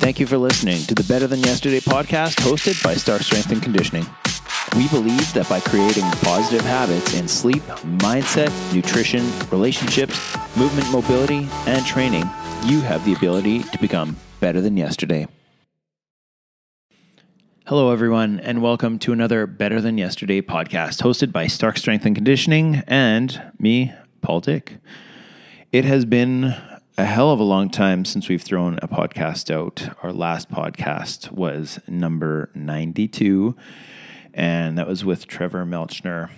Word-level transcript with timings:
Thank 0.00 0.18
you 0.18 0.26
for 0.26 0.38
listening 0.38 0.80
to 0.84 0.94
the 0.94 1.04
Better 1.04 1.26
Than 1.26 1.40
Yesterday 1.40 1.78
podcast 1.78 2.36
hosted 2.36 2.82
by 2.82 2.94
Stark 2.94 3.20
Strength 3.20 3.52
and 3.52 3.62
Conditioning. 3.62 4.06
We 4.74 4.88
believe 4.88 5.30
that 5.34 5.46
by 5.46 5.60
creating 5.60 6.04
positive 6.22 6.62
habits 6.62 7.12
in 7.12 7.28
sleep, 7.28 7.62
mindset, 7.98 8.50
nutrition, 8.74 9.30
relationships, 9.50 10.18
movement, 10.56 10.90
mobility, 10.90 11.46
and 11.66 11.84
training, 11.84 12.24
you 12.64 12.80
have 12.80 13.04
the 13.04 13.12
ability 13.12 13.62
to 13.64 13.78
become 13.78 14.16
better 14.40 14.62
than 14.62 14.78
yesterday. 14.78 15.28
Hello, 17.66 17.92
everyone, 17.92 18.40
and 18.40 18.62
welcome 18.62 18.98
to 19.00 19.12
another 19.12 19.46
Better 19.46 19.82
Than 19.82 19.98
Yesterday 19.98 20.40
podcast 20.40 21.02
hosted 21.02 21.30
by 21.30 21.46
Stark 21.46 21.76
Strength 21.76 22.06
and 22.06 22.14
Conditioning 22.16 22.82
and 22.86 23.52
me, 23.58 23.92
Paul 24.22 24.40
Dick. 24.40 24.78
It 25.72 25.84
has 25.84 26.06
been 26.06 26.54
a 27.00 27.04
hell 27.06 27.30
of 27.30 27.40
a 27.40 27.44
long 27.44 27.70
time 27.70 28.04
since 28.04 28.28
we've 28.28 28.42
thrown 28.42 28.78
a 28.82 28.86
podcast 28.86 29.50
out. 29.50 29.88
Our 30.02 30.12
last 30.12 30.50
podcast 30.50 31.32
was 31.32 31.80
number 31.88 32.50
92, 32.54 33.56
and 34.34 34.76
that 34.76 34.86
was 34.86 35.02
with 35.02 35.26
Trevor 35.26 35.64
Melchner 35.64 36.28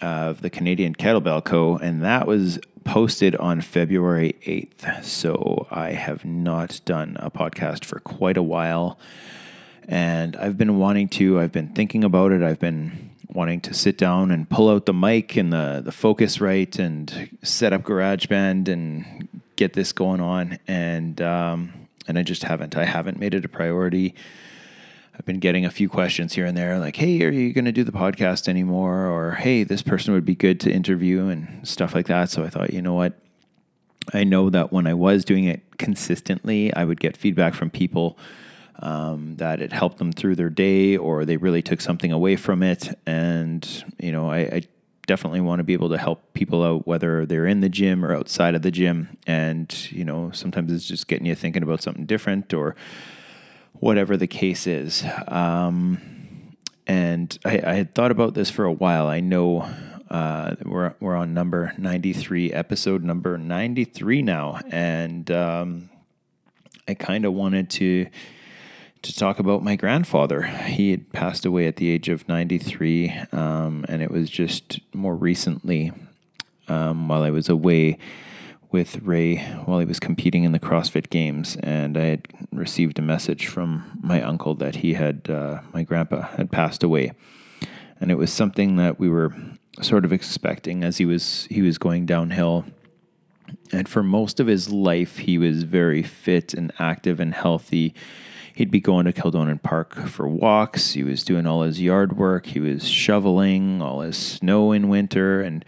of 0.00 0.40
the 0.40 0.48
Canadian 0.48 0.94
Kettlebell 0.94 1.44
Co., 1.44 1.76
and 1.76 2.04
that 2.04 2.28
was 2.28 2.60
posted 2.84 3.34
on 3.34 3.62
February 3.62 4.36
8th. 4.46 5.02
So 5.04 5.66
I 5.72 5.90
have 5.90 6.24
not 6.24 6.80
done 6.84 7.16
a 7.18 7.28
podcast 7.28 7.84
for 7.84 7.98
quite 7.98 8.36
a 8.36 8.44
while, 8.44 9.00
and 9.88 10.36
I've 10.36 10.56
been 10.56 10.78
wanting 10.78 11.08
to, 11.08 11.40
I've 11.40 11.50
been 11.50 11.70
thinking 11.70 12.04
about 12.04 12.30
it, 12.30 12.44
I've 12.44 12.60
been 12.60 13.10
wanting 13.28 13.60
to 13.62 13.74
sit 13.74 13.98
down 13.98 14.30
and 14.30 14.48
pull 14.48 14.70
out 14.70 14.86
the 14.86 14.94
mic 14.94 15.36
and 15.36 15.52
the, 15.52 15.82
the 15.84 15.90
Focusrite 15.90 16.78
and 16.78 17.28
set 17.42 17.72
up 17.72 17.82
GarageBand 17.82 18.68
and 18.68 19.41
get 19.56 19.72
this 19.72 19.92
going 19.92 20.20
on, 20.20 20.58
and 20.66 21.20
um, 21.20 21.88
and 22.06 22.18
I 22.18 22.22
just 22.22 22.42
haven't. 22.44 22.76
I 22.76 22.84
haven't 22.84 23.18
made 23.18 23.34
it 23.34 23.44
a 23.44 23.48
priority. 23.48 24.14
I've 25.14 25.26
been 25.26 25.40
getting 25.40 25.66
a 25.66 25.70
few 25.70 25.88
questions 25.88 26.32
here 26.32 26.46
and 26.46 26.56
there, 26.56 26.78
like, 26.78 26.96
"Hey, 26.96 27.22
are 27.22 27.30
you 27.30 27.52
going 27.52 27.66
to 27.66 27.72
do 27.72 27.84
the 27.84 27.92
podcast 27.92 28.48
anymore?" 28.48 29.06
Or, 29.06 29.32
"Hey, 29.32 29.62
this 29.64 29.82
person 29.82 30.14
would 30.14 30.24
be 30.24 30.34
good 30.34 30.60
to 30.60 30.72
interview," 30.72 31.28
and 31.28 31.66
stuff 31.66 31.94
like 31.94 32.06
that. 32.06 32.30
So 32.30 32.44
I 32.44 32.48
thought, 32.48 32.72
you 32.72 32.82
know 32.82 32.94
what? 32.94 33.18
I 34.12 34.24
know 34.24 34.50
that 34.50 34.72
when 34.72 34.86
I 34.86 34.94
was 34.94 35.24
doing 35.24 35.44
it 35.44 35.78
consistently, 35.78 36.74
I 36.74 36.84
would 36.84 36.98
get 36.98 37.16
feedback 37.16 37.54
from 37.54 37.70
people 37.70 38.18
um, 38.80 39.36
that 39.36 39.60
it 39.60 39.72
helped 39.72 39.98
them 39.98 40.12
through 40.12 40.36
their 40.36 40.50
day, 40.50 40.96
or 40.96 41.24
they 41.24 41.36
really 41.36 41.62
took 41.62 41.80
something 41.80 42.10
away 42.10 42.36
from 42.36 42.62
it. 42.62 42.88
And 43.06 43.84
you 43.98 44.12
know, 44.12 44.30
I, 44.30 44.38
I 44.38 44.62
definitely 45.06 45.40
want 45.40 45.58
to 45.58 45.64
be 45.64 45.72
able 45.72 45.88
to 45.88 45.98
help 45.98 46.32
people 46.32 46.62
out, 46.62 46.86
whether 46.86 47.26
they're 47.26 47.46
in 47.46 47.60
the 47.60 47.68
gym 47.68 48.04
or 48.04 48.14
outside 48.14 48.54
of 48.54 48.62
the 48.62 48.70
gym. 48.70 49.16
And, 49.26 49.90
you 49.90 50.04
know, 50.04 50.30
sometimes 50.32 50.72
it's 50.72 50.86
just 50.86 51.08
getting 51.08 51.26
you 51.26 51.34
thinking 51.34 51.62
about 51.62 51.82
something 51.82 52.06
different 52.06 52.54
or 52.54 52.76
whatever 53.74 54.16
the 54.16 54.28
case 54.28 54.66
is. 54.66 55.04
Um, 55.26 56.54
and 56.86 57.36
I, 57.44 57.60
I, 57.64 57.74
had 57.74 57.94
thought 57.94 58.10
about 58.10 58.34
this 58.34 58.50
for 58.50 58.64
a 58.64 58.72
while. 58.72 59.08
I 59.08 59.20
know 59.20 59.68
uh, 60.10 60.56
we're, 60.64 60.94
we're 61.00 61.16
on 61.16 61.34
number 61.34 61.72
93, 61.78 62.52
episode 62.52 63.02
number 63.02 63.38
93 63.38 64.22
now. 64.22 64.60
And 64.70 65.30
um, 65.30 65.90
I 66.86 66.94
kind 66.94 67.24
of 67.24 67.32
wanted 67.32 67.70
to 67.70 68.06
to 69.02 69.14
talk 69.14 69.38
about 69.38 69.62
my 69.62 69.76
grandfather. 69.76 70.42
He 70.42 70.92
had 70.92 71.12
passed 71.12 71.44
away 71.44 71.66
at 71.66 71.76
the 71.76 71.90
age 71.90 72.08
of 72.08 72.28
93, 72.28 73.10
um, 73.32 73.84
and 73.88 74.00
it 74.00 74.10
was 74.10 74.30
just 74.30 74.80
more 74.94 75.14
recently 75.14 75.92
um, 76.68 77.08
while 77.08 77.22
I 77.22 77.30
was 77.30 77.48
away 77.48 77.98
with 78.70 79.02
Ray 79.02 79.36
while 79.66 79.80
he 79.80 79.84
was 79.84 80.00
competing 80.00 80.44
in 80.44 80.52
the 80.52 80.58
CrossFit 80.58 81.10
Games, 81.10 81.56
and 81.56 81.96
I 81.96 82.04
had 82.04 82.28
received 82.52 82.98
a 82.98 83.02
message 83.02 83.46
from 83.46 83.98
my 84.02 84.22
uncle 84.22 84.54
that 84.56 84.76
he 84.76 84.94
had, 84.94 85.28
uh, 85.28 85.60
my 85.74 85.82
grandpa 85.82 86.22
had 86.22 86.50
passed 86.50 86.82
away, 86.82 87.12
and 88.00 88.10
it 88.10 88.16
was 88.16 88.32
something 88.32 88.76
that 88.76 88.98
we 88.98 89.08
were 89.08 89.34
sort 89.82 90.04
of 90.04 90.12
expecting 90.12 90.84
as 90.84 90.98
he 90.98 91.04
was 91.04 91.46
he 91.50 91.60
was 91.62 91.78
going 91.78 92.06
downhill. 92.06 92.64
And 93.70 93.88
for 93.88 94.02
most 94.02 94.40
of 94.40 94.46
his 94.46 94.70
life, 94.70 95.18
he 95.18 95.36
was 95.36 95.64
very 95.64 96.02
fit 96.02 96.54
and 96.54 96.72
active 96.78 97.20
and 97.20 97.34
healthy 97.34 97.94
he'd 98.54 98.70
be 98.70 98.80
going 98.80 99.06
to 99.06 99.12
Kildonan 99.12 99.58
Park 99.58 99.94
for 100.06 100.28
walks. 100.28 100.92
He 100.92 101.02
was 101.02 101.24
doing 101.24 101.46
all 101.46 101.62
his 101.62 101.80
yard 101.80 102.16
work. 102.16 102.46
He 102.46 102.60
was 102.60 102.88
shoveling 102.88 103.80
all 103.80 104.00
his 104.00 104.16
snow 104.16 104.72
in 104.72 104.88
winter 104.88 105.40
and 105.40 105.64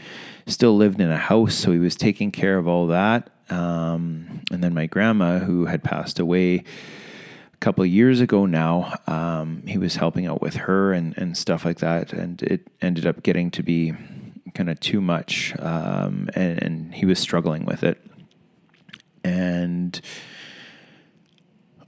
still 0.46 0.76
lived 0.76 1.00
in 1.00 1.10
a 1.10 1.16
house. 1.16 1.54
So 1.54 1.72
he 1.72 1.78
was 1.78 1.96
taking 1.96 2.30
care 2.30 2.58
of 2.58 2.68
all 2.68 2.86
that. 2.88 3.30
Um, 3.50 4.42
and 4.50 4.62
then 4.62 4.74
my 4.74 4.86
grandma, 4.86 5.38
who 5.38 5.66
had 5.66 5.82
passed 5.82 6.18
away 6.18 6.64
a 7.52 7.56
couple 7.60 7.84
of 7.84 7.90
years 7.90 8.20
ago 8.20 8.46
now, 8.46 8.94
um, 9.06 9.62
he 9.66 9.78
was 9.78 9.96
helping 9.96 10.26
out 10.26 10.40
with 10.40 10.54
her 10.54 10.92
and, 10.92 11.16
and 11.16 11.36
stuff 11.36 11.64
like 11.64 11.78
that. 11.78 12.12
And 12.12 12.42
it 12.42 12.68
ended 12.80 13.06
up 13.06 13.22
getting 13.22 13.50
to 13.52 13.62
be 13.62 13.94
kind 14.54 14.70
of 14.70 14.78
too 14.80 15.00
much. 15.00 15.54
Um, 15.58 16.28
and, 16.34 16.62
and 16.62 16.94
he 16.94 17.06
was 17.06 17.18
struggling 17.18 17.64
with 17.64 17.82
it. 17.82 18.00
And 19.22 20.00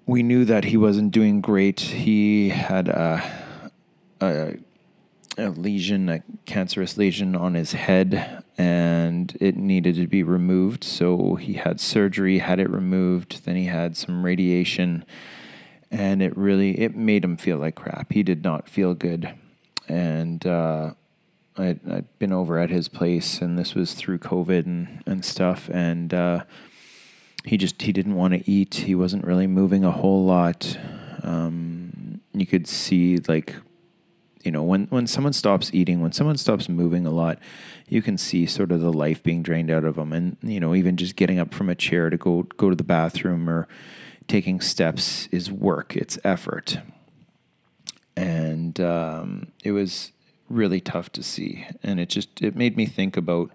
we 0.07 0.23
knew 0.23 0.45
that 0.45 0.65
he 0.65 0.77
wasn't 0.77 1.11
doing 1.11 1.41
great. 1.41 1.81
He 1.81 2.51
had 2.51 2.89
a, 2.89 3.23
a, 4.21 4.57
a, 5.37 5.49
lesion, 5.51 6.09
a 6.09 6.23
cancerous 6.47 6.97
lesion 6.97 7.35
on 7.35 7.55
his 7.55 7.73
head, 7.73 8.45
and 8.57 9.37
it 9.41 9.57
needed 9.57 9.97
to 9.97 10.07
be 10.07 10.23
removed. 10.23 10.85
So 10.85 11.35
he 11.35 11.55
had 11.55 11.81
surgery, 11.81 12.39
had 12.39 12.61
it 12.61 12.71
removed. 12.71 13.45
Then 13.45 13.57
he 13.57 13.65
had 13.65 13.97
some 13.97 14.25
radiation, 14.25 15.05
and 15.91 16.23
it 16.23 16.37
really 16.37 16.81
it 16.81 16.97
made 16.97 17.25
him 17.25 17.37
feel 17.37 17.59
like 17.59 17.75
crap. 17.75 18.13
He 18.13 18.23
did 18.23 18.45
not 18.45 18.69
feel 18.69 18.95
good, 18.95 19.35
and. 19.89 20.47
Uh, 20.47 20.95
I'd, 21.59 21.81
I'd 21.91 22.19
been 22.19 22.35
over 22.35 22.59
at 22.59 22.69
his 22.69 22.89
place, 22.89 23.41
and 23.41 23.59
this 23.59 23.75
was 23.75 23.95
through 23.95 24.19
COVID 24.19 24.67
and, 24.67 25.03
and 25.07 25.25
stuff. 25.25 25.71
And 25.73 26.13
uh, 26.13 26.45
he 27.47 27.57
just 27.57 27.81
he 27.81 27.93
didn't 27.93 28.17
want 28.17 28.35
to 28.35 28.51
eat. 28.51 28.75
He 28.75 28.95
wasn't 28.95 29.25
really 29.25 29.47
moving 29.47 29.85
a 29.85 29.93
whole 29.93 30.25
lot. 30.25 30.77
Um, 31.23 32.21
you 32.35 32.45
could 32.45 32.67
see 32.67 33.19
like 33.29 33.55
you 34.43 34.51
know 34.51 34.65
when 34.65 34.87
when 34.87 35.07
someone 35.07 35.33
stops 35.33 35.71
eating, 35.73 36.01
when 36.01 36.11
someone 36.11 36.37
stops 36.37 36.69
moving 36.69 37.07
a 37.07 37.11
lot, 37.11 37.39
you 37.89 38.03
can 38.03 38.19
see 38.19 38.47
sort 38.47 38.73
of 38.73 38.81
the 38.81 38.93
life 38.93 39.23
being 39.23 39.43
drained 39.43 39.71
out 39.71 39.85
of 39.85 39.95
them, 39.95 40.13
and 40.13 40.37
you 40.43 40.59
know 40.59 40.75
even 40.75 40.97
just 40.97 41.15
getting 41.15 41.39
up 41.39 41.55
from 41.55 41.69
a 41.69 41.77
chair 41.77 42.11
to 42.11 42.17
go 42.17 42.43
go 42.43 42.69
to 42.69 42.77
the 42.77 42.85
bathroom 42.85 43.49
or 43.49 43.69
taking 44.27 44.61
steps 44.61 45.29
is 45.31 45.51
work. 45.51 45.97
It's 45.97 46.19
effort, 46.25 46.79
and 48.17 48.81
um, 48.81 49.53
it 49.63 49.71
was 49.71 50.11
really 50.51 50.81
tough 50.81 51.11
to 51.13 51.23
see, 51.23 51.65
and 51.85 52.01
it 52.01 52.09
just 52.09 52.43
it 52.43 52.57
made 52.57 52.77
me 52.77 52.87
think 52.87 53.17
about 53.17 53.53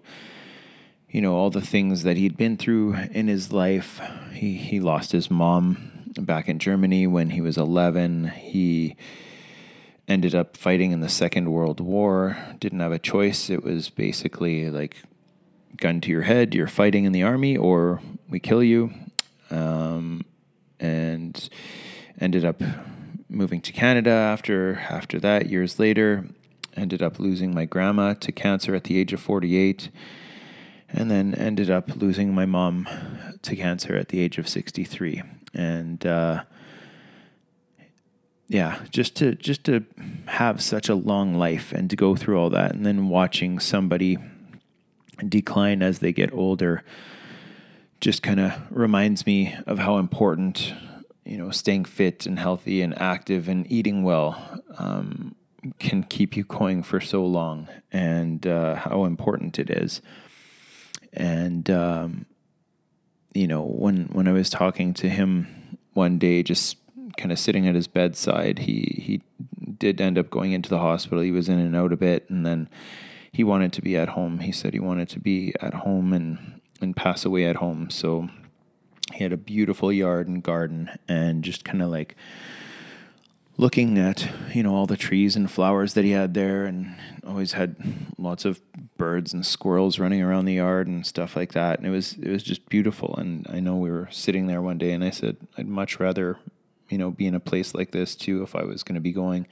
you 1.12 1.20
know, 1.20 1.34
all 1.34 1.50
the 1.50 1.60
things 1.60 2.04
that 2.04 2.16
he'd 2.16 2.38
been 2.38 2.56
through 2.56 2.94
in 3.12 3.28
his 3.28 3.52
life. 3.52 4.00
He, 4.32 4.54
he 4.56 4.80
lost 4.80 5.12
his 5.12 5.30
mom 5.30 5.90
back 6.18 6.48
in 6.48 6.58
Germany 6.58 7.06
when 7.06 7.30
he 7.30 7.42
was 7.42 7.58
11. 7.58 8.28
He 8.28 8.96
ended 10.08 10.34
up 10.34 10.56
fighting 10.56 10.90
in 10.90 11.00
the 11.00 11.10
Second 11.10 11.52
World 11.52 11.80
War, 11.80 12.38
didn't 12.58 12.80
have 12.80 12.92
a 12.92 12.98
choice. 12.98 13.50
It 13.50 13.62
was 13.62 13.90
basically 13.90 14.70
like 14.70 14.96
gun 15.76 16.00
to 16.00 16.10
your 16.10 16.22
head, 16.22 16.54
you're 16.54 16.66
fighting 16.66 17.04
in 17.04 17.12
the 17.12 17.22
army, 17.22 17.58
or 17.58 18.00
we 18.28 18.40
kill 18.40 18.62
you. 18.62 18.92
Um, 19.50 20.24
and 20.80 21.48
ended 22.18 22.44
up 22.44 22.62
moving 23.28 23.60
to 23.60 23.72
Canada 23.72 24.10
after 24.10 24.76
after 24.88 25.20
that 25.20 25.48
years 25.48 25.78
later 25.78 26.26
ended 26.74 27.02
up 27.02 27.18
losing 27.18 27.54
my 27.54 27.64
grandma 27.64 28.14
to 28.14 28.32
cancer 28.32 28.74
at 28.74 28.84
the 28.84 28.98
age 28.98 29.12
of 29.12 29.20
48 29.20 29.90
and 30.92 31.10
then 31.10 31.34
ended 31.34 31.70
up 31.70 31.96
losing 31.96 32.34
my 32.34 32.46
mom 32.46 32.88
to 33.42 33.56
cancer 33.56 33.96
at 33.96 34.08
the 34.08 34.20
age 34.20 34.38
of 34.38 34.48
63 34.48 35.22
and 35.54 36.06
uh, 36.06 36.42
yeah 38.48 38.78
just 38.90 39.16
to 39.16 39.34
just 39.34 39.64
to 39.64 39.84
have 40.26 40.62
such 40.62 40.88
a 40.88 40.94
long 40.94 41.34
life 41.34 41.72
and 41.72 41.90
to 41.90 41.96
go 41.96 42.14
through 42.14 42.38
all 42.38 42.50
that 42.50 42.74
and 42.74 42.84
then 42.86 43.08
watching 43.08 43.58
somebody 43.58 44.18
decline 45.28 45.82
as 45.82 45.98
they 45.98 46.12
get 46.12 46.32
older 46.32 46.84
just 48.00 48.22
kind 48.22 48.40
of 48.40 48.52
reminds 48.70 49.26
me 49.26 49.56
of 49.66 49.78
how 49.78 49.98
important 49.98 50.74
you 51.24 51.38
know 51.38 51.50
staying 51.50 51.84
fit 51.84 52.26
and 52.26 52.38
healthy 52.38 52.82
and 52.82 52.98
active 53.00 53.48
and 53.48 53.70
eating 53.70 54.02
well 54.02 54.60
um, 54.78 55.34
can 55.78 56.02
keep 56.02 56.36
you 56.36 56.42
going 56.44 56.82
for 56.82 57.00
so 57.00 57.24
long 57.24 57.68
and 57.92 58.46
uh, 58.46 58.74
how 58.74 59.04
important 59.04 59.58
it 59.58 59.70
is 59.70 60.02
and 61.12 61.68
um, 61.70 62.26
you 63.34 63.46
know 63.46 63.62
when 63.62 64.06
when 64.12 64.28
I 64.28 64.32
was 64.32 64.50
talking 64.50 64.94
to 64.94 65.08
him 65.08 65.78
one 65.94 66.18
day, 66.18 66.42
just 66.42 66.76
kind 67.16 67.32
of 67.32 67.38
sitting 67.38 67.66
at 67.66 67.74
his 67.74 67.86
bedside, 67.86 68.60
he 68.60 69.02
he 69.02 69.22
did 69.78 70.00
end 70.00 70.18
up 70.18 70.30
going 70.30 70.52
into 70.52 70.70
the 70.70 70.78
hospital. 70.78 71.22
He 71.22 71.32
was 71.32 71.48
in 71.48 71.58
and 71.58 71.76
out 71.76 71.92
a 71.92 71.96
bit, 71.96 72.28
and 72.30 72.46
then 72.46 72.68
he 73.32 73.44
wanted 73.44 73.72
to 73.74 73.82
be 73.82 73.96
at 73.96 74.10
home. 74.10 74.40
He 74.40 74.52
said 74.52 74.74
he 74.74 74.80
wanted 74.80 75.08
to 75.10 75.20
be 75.20 75.54
at 75.60 75.74
home 75.74 76.12
and 76.12 76.60
and 76.80 76.96
pass 76.96 77.24
away 77.24 77.46
at 77.46 77.56
home. 77.56 77.90
So 77.90 78.28
he 79.12 79.22
had 79.22 79.32
a 79.32 79.36
beautiful 79.36 79.92
yard 79.92 80.28
and 80.28 80.42
garden, 80.42 80.90
and 81.08 81.44
just 81.44 81.64
kind 81.64 81.82
of 81.82 81.90
like 81.90 82.16
looking 83.56 83.98
at 83.98 84.28
you 84.54 84.62
know 84.62 84.74
all 84.74 84.86
the 84.86 84.96
trees 84.96 85.36
and 85.36 85.50
flowers 85.50 85.94
that 85.94 86.04
he 86.04 86.10
had 86.10 86.34
there 86.34 86.64
and 86.64 86.94
always 87.26 87.52
had 87.52 87.76
lots 88.18 88.44
of 88.44 88.60
birds 88.96 89.32
and 89.32 89.44
squirrels 89.44 89.98
running 89.98 90.22
around 90.22 90.44
the 90.44 90.54
yard 90.54 90.86
and 90.86 91.06
stuff 91.06 91.36
like 91.36 91.52
that. 91.52 91.78
And 91.78 91.86
it 91.86 91.90
was 91.90 92.14
it 92.14 92.28
was 92.28 92.42
just 92.42 92.68
beautiful. 92.68 93.14
And 93.16 93.46
I 93.48 93.60
know 93.60 93.76
we 93.76 93.90
were 93.90 94.08
sitting 94.10 94.46
there 94.46 94.62
one 94.62 94.78
day 94.78 94.92
and 94.92 95.04
I 95.04 95.10
said 95.10 95.36
I'd 95.56 95.68
much 95.68 96.00
rather 96.00 96.38
you 96.88 96.98
know 96.98 97.10
be 97.10 97.26
in 97.26 97.34
a 97.34 97.40
place 97.40 97.74
like 97.74 97.90
this 97.90 98.14
too 98.14 98.42
if 98.42 98.54
I 98.56 98.64
was 98.64 98.82
going 98.82 98.94
to 98.94 99.00
be 99.00 99.12
going 99.12 99.46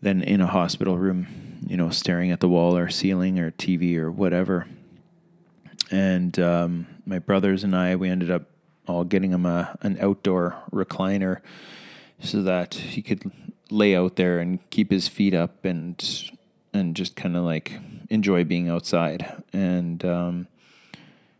than 0.00 0.22
in 0.22 0.40
a 0.40 0.46
hospital 0.46 0.98
room 0.98 1.60
you 1.66 1.76
know 1.76 1.90
staring 1.90 2.30
at 2.30 2.40
the 2.40 2.48
wall 2.48 2.76
or 2.76 2.88
ceiling 2.88 3.38
or 3.38 3.50
TV 3.52 3.96
or 3.96 4.10
whatever. 4.10 4.66
And 5.90 6.38
um, 6.38 6.86
my 7.04 7.18
brothers 7.18 7.64
and 7.64 7.76
I 7.76 7.96
we 7.96 8.08
ended 8.08 8.30
up 8.30 8.44
all 8.88 9.04
getting 9.04 9.32
him 9.32 9.46
a 9.46 9.78
an 9.82 9.98
outdoor 10.00 10.56
recliner 10.72 11.40
so 12.22 12.42
that 12.42 12.74
he 12.74 13.02
could 13.02 13.30
lay 13.70 13.96
out 13.96 14.16
there 14.16 14.38
and 14.38 14.58
keep 14.70 14.90
his 14.90 15.08
feet 15.08 15.34
up 15.34 15.64
and 15.64 16.30
and 16.74 16.96
just 16.96 17.16
kind 17.16 17.36
of 17.36 17.44
like 17.44 17.78
enjoy 18.08 18.44
being 18.44 18.68
outside. 18.68 19.42
And 19.52 20.04
um, 20.04 20.46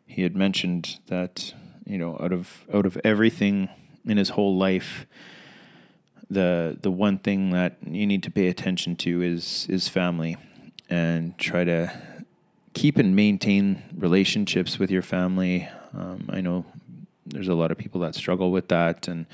he 0.07 0.23
had 0.23 0.37
mentioned 0.37 0.99
that 1.07 1.55
you 1.87 1.99
know 1.99 2.19
out 2.21 2.33
of 2.33 2.65
out 2.73 2.87
of 2.87 2.99
everything 3.05 3.69
in 4.05 4.17
his 4.17 4.31
whole 4.31 4.57
life, 4.57 5.07
the 6.29 6.77
the 6.81 6.91
one 6.91 7.19
thing 7.19 7.51
that 7.51 7.77
you 7.87 8.07
need 8.07 8.23
to 8.25 8.31
pay 8.31 8.49
attention 8.49 8.97
to 8.97 9.23
is 9.23 9.67
is 9.69 9.89
family, 9.89 10.37
and 10.91 11.37
try 11.39 11.65
to 11.65 11.93
keep 12.75 12.97
and 12.97 13.15
maintain 13.15 13.83
relationships 13.97 14.79
with 14.79 14.91
your 14.91 15.03
family. 15.03 15.69
Um, 15.95 16.29
I 16.31 16.41
know 16.41 16.65
there's 17.27 17.49
a 17.49 17.55
lot 17.55 17.71
of 17.71 17.79
people 17.79 18.01
that 18.01 18.15
struggle 18.15 18.51
with 18.51 18.69
that, 18.69 19.09
and 19.09 19.27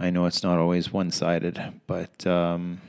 I 0.00 0.10
know 0.10 0.24
it's 0.24 0.42
not 0.42 0.58
always 0.58 0.92
one 0.92 1.10
sided, 1.10 1.62
but 1.86 2.26
um, 2.26 2.80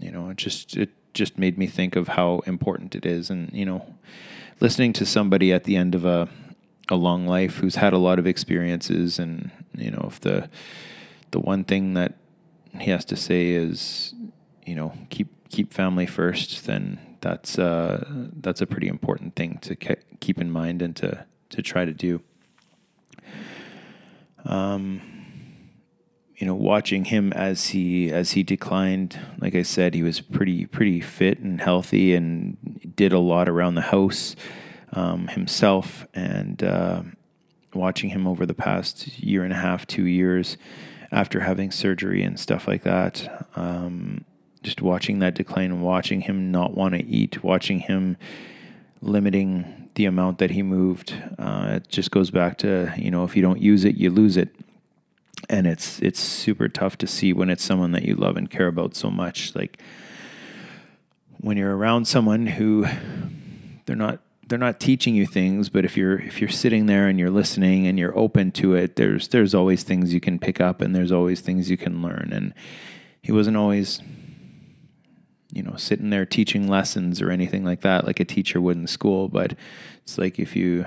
you 0.00 0.10
know, 0.10 0.30
it 0.30 0.36
just 0.36 0.76
it 0.76 0.90
just 1.14 1.38
made 1.38 1.56
me 1.56 1.66
think 1.66 1.96
of 1.96 2.08
how 2.08 2.40
important 2.40 2.94
it 2.94 3.06
is, 3.06 3.30
and 3.30 3.52
you 3.52 3.64
know, 3.64 3.94
listening 4.60 4.92
to 4.94 5.06
somebody 5.06 5.52
at 5.52 5.64
the 5.64 5.76
end 5.76 5.94
of 5.94 6.04
a 6.04 6.28
a 6.88 6.96
long 6.96 7.26
life 7.26 7.58
who's 7.58 7.76
had 7.76 7.92
a 7.92 7.98
lot 7.98 8.18
of 8.18 8.26
experiences, 8.26 9.18
and 9.18 9.50
you 9.76 9.92
know, 9.92 10.04
if 10.08 10.20
the 10.20 10.50
the 11.30 11.38
one 11.38 11.62
thing 11.62 11.94
that 11.94 12.14
he 12.80 12.90
has 12.90 13.04
to 13.04 13.16
say 13.16 13.50
is, 13.50 14.12
you 14.66 14.74
know, 14.74 14.92
keep 15.08 15.28
keep 15.50 15.72
family 15.72 16.06
first, 16.06 16.66
then 16.66 16.98
that's 17.20 17.58
uh, 17.58 18.04
that's 18.40 18.60
a 18.60 18.66
pretty 18.66 18.88
important 18.88 19.36
thing 19.36 19.58
to 19.62 19.76
ke- 19.76 20.04
keep 20.20 20.40
in 20.40 20.50
mind 20.50 20.82
and 20.82 20.96
to 20.96 21.24
to 21.50 21.62
try 21.62 21.84
to 21.84 21.92
do. 21.92 22.20
Um, 24.44 25.09
you 26.40 26.46
know, 26.46 26.54
watching 26.54 27.04
him 27.04 27.34
as 27.34 27.66
he 27.66 28.10
as 28.10 28.30
he 28.30 28.42
declined, 28.42 29.20
like 29.40 29.54
I 29.54 29.62
said, 29.62 29.94
he 29.94 30.02
was 30.02 30.22
pretty 30.22 30.64
pretty 30.64 31.02
fit 31.02 31.38
and 31.38 31.60
healthy, 31.60 32.14
and 32.14 32.56
did 32.96 33.12
a 33.12 33.18
lot 33.18 33.46
around 33.46 33.74
the 33.74 33.82
house 33.82 34.34
um, 34.94 35.28
himself. 35.28 36.06
And 36.14 36.64
uh, 36.64 37.02
watching 37.74 38.08
him 38.08 38.26
over 38.26 38.46
the 38.46 38.54
past 38.54 39.18
year 39.18 39.44
and 39.44 39.52
a 39.52 39.56
half, 39.56 39.86
two 39.86 40.06
years, 40.06 40.56
after 41.12 41.40
having 41.40 41.70
surgery 41.70 42.22
and 42.22 42.40
stuff 42.40 42.66
like 42.66 42.84
that, 42.84 43.46
um, 43.54 44.24
just 44.62 44.80
watching 44.80 45.18
that 45.18 45.34
decline, 45.34 45.82
watching 45.82 46.22
him 46.22 46.50
not 46.50 46.74
want 46.74 46.94
to 46.94 47.04
eat, 47.04 47.44
watching 47.44 47.80
him 47.80 48.16
limiting 49.02 49.90
the 49.94 50.06
amount 50.06 50.38
that 50.38 50.52
he 50.52 50.62
moved. 50.62 51.14
Uh, 51.38 51.72
it 51.74 51.88
just 51.88 52.10
goes 52.10 52.30
back 52.30 52.56
to 52.58 52.94
you 52.96 53.10
know, 53.10 53.24
if 53.24 53.36
you 53.36 53.42
don't 53.42 53.60
use 53.60 53.84
it, 53.84 53.96
you 53.96 54.08
lose 54.08 54.38
it 54.38 54.48
and 55.50 55.66
it's 55.66 55.98
it's 56.00 56.20
super 56.20 56.68
tough 56.68 56.96
to 56.98 57.06
see 57.06 57.32
when 57.32 57.50
it's 57.50 57.64
someone 57.64 57.90
that 57.92 58.04
you 58.04 58.14
love 58.14 58.36
and 58.36 58.48
care 58.48 58.68
about 58.68 58.94
so 58.94 59.10
much. 59.10 59.54
Like 59.54 59.82
when 61.38 61.56
you're 61.56 61.76
around 61.76 62.06
someone 62.06 62.46
who 62.46 62.86
they're 63.84 63.96
not 63.96 64.20
they're 64.46 64.58
not 64.58 64.80
teaching 64.80 65.14
you 65.14 65.26
things 65.26 65.68
but 65.68 65.84
if 65.84 65.96
you're 65.96 66.18
if 66.20 66.40
you're 66.40 66.50
sitting 66.50 66.86
there 66.86 67.08
and 67.08 67.18
you're 67.18 67.30
listening 67.30 67.86
and 67.86 67.98
you're 67.98 68.16
open 68.18 68.50
to 68.50 68.74
it 68.74 68.96
there's 68.96 69.28
there's 69.28 69.54
always 69.54 69.82
things 69.82 70.12
you 70.12 70.20
can 70.20 70.38
pick 70.38 70.60
up 70.60 70.80
and 70.80 70.94
there's 70.94 71.12
always 71.12 71.40
things 71.40 71.68
you 71.68 71.76
can 71.76 72.00
learn. 72.00 72.30
And 72.32 72.54
he 73.20 73.32
wasn't 73.32 73.56
always 73.56 74.00
you 75.52 75.64
know 75.64 75.74
sitting 75.74 76.10
there 76.10 76.24
teaching 76.24 76.68
lessons 76.68 77.20
or 77.20 77.32
anything 77.32 77.64
like 77.64 77.80
that 77.80 78.06
like 78.06 78.20
a 78.20 78.24
teacher 78.24 78.60
would 78.60 78.76
in 78.76 78.86
school. 78.86 79.28
But 79.28 79.56
it's 80.04 80.16
like 80.16 80.38
if 80.38 80.54
you 80.54 80.86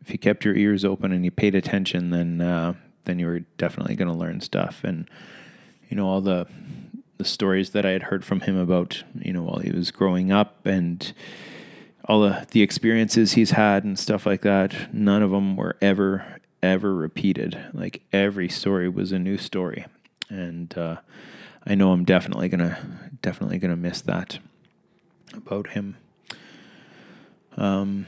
if 0.00 0.10
you 0.10 0.18
kept 0.18 0.46
your 0.46 0.56
ears 0.56 0.82
open 0.82 1.12
and 1.12 1.26
you 1.26 1.30
paid 1.30 1.54
attention 1.54 2.08
then 2.08 2.40
uh, 2.40 2.72
then 3.08 3.18
you 3.18 3.26
were 3.26 3.40
definitely 3.56 3.96
going 3.96 4.08
to 4.08 4.14
learn 4.14 4.40
stuff. 4.40 4.84
And 4.84 5.08
you 5.88 5.96
know 5.96 6.06
all 6.06 6.20
the 6.20 6.46
the 7.16 7.24
stories 7.24 7.70
that 7.70 7.84
I 7.84 7.90
had 7.90 8.04
heard 8.04 8.24
from 8.24 8.40
him 8.40 8.56
about 8.56 9.02
you 9.20 9.32
know 9.32 9.42
while 9.42 9.58
he 9.58 9.72
was 9.72 9.90
growing 9.90 10.30
up 10.30 10.66
and 10.66 11.12
all 12.04 12.20
the 12.20 12.46
the 12.52 12.62
experiences 12.62 13.32
he's 13.32 13.52
had 13.52 13.84
and 13.84 13.98
stuff 13.98 14.26
like 14.26 14.42
that. 14.42 14.94
None 14.94 15.22
of 15.22 15.30
them 15.30 15.56
were 15.56 15.76
ever 15.80 16.40
ever 16.62 16.94
repeated. 16.94 17.58
Like 17.72 18.02
every 18.12 18.48
story 18.48 18.88
was 18.88 19.12
a 19.12 19.18
new 19.18 19.38
story, 19.38 19.86
and 20.28 20.76
uh, 20.76 20.96
I 21.66 21.74
know 21.74 21.92
I'm 21.92 22.04
definitely 22.04 22.48
gonna 22.48 22.78
definitely 23.22 23.58
gonna 23.58 23.76
miss 23.76 24.00
that 24.02 24.38
about 25.34 25.68
him. 25.70 25.96
Um, 27.56 28.06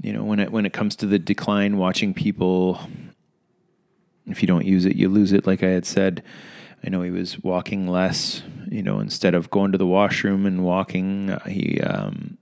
you 0.00 0.12
know 0.12 0.24
when 0.24 0.40
it 0.40 0.50
when 0.50 0.66
it 0.66 0.72
comes 0.72 0.96
to 0.96 1.06
the 1.06 1.18
decline, 1.18 1.76
watching 1.76 2.14
people 2.14 2.80
if 4.26 4.42
you 4.42 4.46
don't 4.46 4.66
use 4.66 4.84
it, 4.84 4.96
you 4.96 5.08
lose 5.08 5.32
it. 5.32 5.46
Like 5.46 5.62
I 5.62 5.68
had 5.68 5.86
said, 5.86 6.22
I 6.84 6.88
know 6.88 7.02
he 7.02 7.10
was 7.10 7.42
walking 7.42 7.86
less. 7.86 8.42
You 8.70 8.82
know, 8.82 9.00
instead 9.00 9.34
of 9.34 9.50
going 9.50 9.72
to 9.72 9.78
the 9.78 9.86
washroom 9.86 10.46
and 10.46 10.64
walking, 10.64 11.30
uh, 11.30 11.44
he 11.44 11.80
um, 11.80 12.36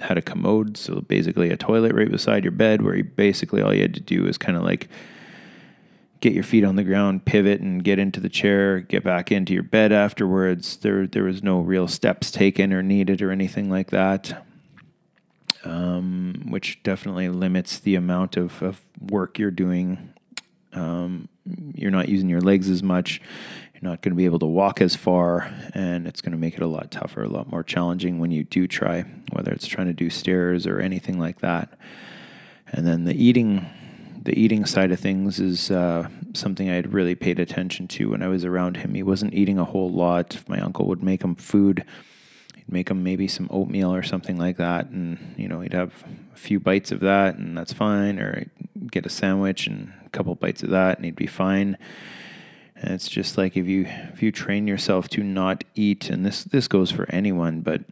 had 0.00 0.18
a 0.18 0.22
commode, 0.22 0.76
so 0.76 1.00
basically 1.00 1.50
a 1.50 1.56
toilet 1.56 1.92
right 1.92 2.10
beside 2.10 2.44
your 2.44 2.52
bed, 2.52 2.82
where 2.82 2.94
he 2.94 3.02
basically 3.02 3.62
all 3.62 3.74
you 3.74 3.82
had 3.82 3.94
to 3.94 4.00
do 4.00 4.22
was 4.22 4.38
kind 4.38 4.56
of 4.56 4.62
like 4.62 4.88
get 6.20 6.32
your 6.32 6.42
feet 6.42 6.64
on 6.64 6.76
the 6.76 6.84
ground, 6.84 7.26
pivot, 7.26 7.60
and 7.60 7.84
get 7.84 7.98
into 7.98 8.18
the 8.18 8.30
chair, 8.30 8.80
get 8.80 9.04
back 9.04 9.30
into 9.30 9.52
your 9.52 9.62
bed 9.62 9.92
afterwards. 9.92 10.76
There, 10.78 11.06
there 11.06 11.24
was 11.24 11.42
no 11.42 11.60
real 11.60 11.86
steps 11.86 12.30
taken 12.30 12.72
or 12.72 12.82
needed 12.82 13.20
or 13.20 13.30
anything 13.30 13.68
like 13.68 13.90
that. 13.90 14.46
Um, 15.64 16.46
which 16.48 16.82
definitely 16.82 17.28
limits 17.30 17.78
the 17.78 17.94
amount 17.94 18.36
of, 18.36 18.62
of 18.62 18.82
work 19.00 19.38
you're 19.38 19.50
doing 19.50 20.13
um, 20.74 21.28
you're 21.74 21.90
not 21.90 22.08
using 22.08 22.28
your 22.28 22.40
legs 22.40 22.68
as 22.68 22.82
much. 22.82 23.20
You're 23.74 23.90
not 23.90 24.02
going 24.02 24.12
to 24.12 24.16
be 24.16 24.24
able 24.24 24.38
to 24.40 24.46
walk 24.46 24.80
as 24.80 24.94
far, 24.94 25.52
and 25.74 26.06
it's 26.06 26.20
going 26.20 26.32
to 26.32 26.38
make 26.38 26.54
it 26.54 26.62
a 26.62 26.66
lot 26.66 26.90
tougher, 26.90 27.22
a 27.22 27.28
lot 27.28 27.50
more 27.50 27.62
challenging 27.62 28.18
when 28.18 28.30
you 28.30 28.44
do 28.44 28.66
try, 28.66 29.04
whether 29.32 29.52
it's 29.52 29.66
trying 29.66 29.88
to 29.88 29.92
do 29.92 30.10
stairs 30.10 30.66
or 30.66 30.80
anything 30.80 31.18
like 31.18 31.40
that. 31.40 31.78
And 32.68 32.86
then 32.86 33.04
the 33.04 33.14
eating, 33.14 33.66
the 34.22 34.38
eating 34.38 34.64
side 34.64 34.90
of 34.90 35.00
things 35.00 35.38
is 35.38 35.70
uh, 35.70 36.08
something 36.32 36.70
I 36.70 36.74
had 36.74 36.92
really 36.92 37.14
paid 37.14 37.38
attention 37.38 37.88
to 37.88 38.10
when 38.10 38.22
I 38.22 38.28
was 38.28 38.44
around 38.44 38.78
him. 38.78 38.94
He 38.94 39.02
wasn't 39.02 39.34
eating 39.34 39.58
a 39.58 39.64
whole 39.64 39.90
lot. 39.90 40.38
My 40.48 40.60
uncle 40.60 40.86
would 40.86 41.02
make 41.02 41.22
him 41.22 41.34
food 41.34 41.84
he'd 42.66 42.72
make 42.72 42.90
him 42.90 43.02
maybe 43.02 43.28
some 43.28 43.48
oatmeal 43.50 43.94
or 43.94 44.02
something 44.02 44.36
like 44.36 44.56
that, 44.56 44.86
and 44.90 45.34
you 45.36 45.48
know 45.48 45.60
he'd 45.60 45.72
have 45.72 46.04
a 46.32 46.36
few 46.36 46.60
bites 46.60 46.92
of 46.92 47.00
that, 47.00 47.36
and 47.36 47.56
that's 47.56 47.72
fine. 47.72 48.18
Or 48.18 48.46
get 48.90 49.06
a 49.06 49.10
sandwich 49.10 49.66
and 49.66 49.92
a 50.04 50.08
couple 50.10 50.34
bites 50.34 50.62
of 50.62 50.70
that, 50.70 50.96
and 50.96 51.04
he'd 51.04 51.16
be 51.16 51.26
fine. 51.26 51.76
And 52.76 52.92
it's 52.92 53.08
just 53.08 53.38
like 53.38 53.56
if 53.56 53.66
you 53.66 53.86
if 54.12 54.22
you 54.22 54.32
train 54.32 54.66
yourself 54.66 55.08
to 55.10 55.22
not 55.22 55.64
eat, 55.74 56.10
and 56.10 56.24
this 56.24 56.44
this 56.44 56.68
goes 56.68 56.90
for 56.90 57.06
anyone, 57.10 57.60
but 57.60 57.82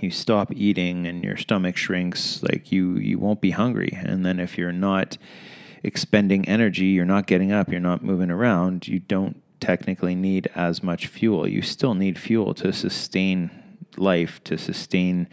you 0.00 0.10
stop 0.10 0.52
eating 0.52 1.06
and 1.06 1.22
your 1.22 1.36
stomach 1.36 1.76
shrinks, 1.76 2.42
like 2.42 2.72
you 2.72 2.96
you 2.96 3.18
won't 3.18 3.40
be 3.40 3.50
hungry. 3.50 3.96
And 4.02 4.26
then 4.26 4.40
if 4.40 4.58
you're 4.58 4.72
not 4.72 5.16
expending 5.82 6.48
energy, 6.48 6.86
you're 6.86 7.04
not 7.04 7.26
getting 7.26 7.52
up, 7.52 7.70
you're 7.70 7.80
not 7.80 8.02
moving 8.02 8.30
around, 8.30 8.88
you 8.88 8.98
don't 8.98 9.40
technically 9.60 10.14
need 10.14 10.50
as 10.54 10.82
much 10.82 11.06
fuel. 11.06 11.46
You 11.46 11.62
still 11.62 11.94
need 11.94 12.18
fuel 12.18 12.52
to 12.54 12.72
sustain 12.72 13.61
life 13.98 14.42
to 14.44 14.56
sustain 14.58 15.28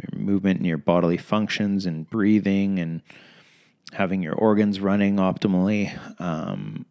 your 0.00 0.20
movement 0.20 0.58
and 0.58 0.66
your 0.66 0.78
bodily 0.78 1.16
functions 1.16 1.86
and 1.86 2.08
breathing 2.08 2.78
and 2.78 3.02
having 3.92 4.22
your 4.22 4.34
organs 4.34 4.80
running 4.80 5.16
optimally. 5.16 5.96
Um, 6.20 6.86